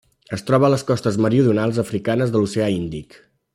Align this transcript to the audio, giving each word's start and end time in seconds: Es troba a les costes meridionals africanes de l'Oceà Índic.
Es 0.37 0.43
troba 0.45 0.65
a 0.69 0.71
les 0.73 0.83
costes 0.87 1.19
meridionals 1.27 1.81
africanes 1.85 2.33
de 2.37 2.43
l'Oceà 2.43 2.71
Índic. 2.81 3.23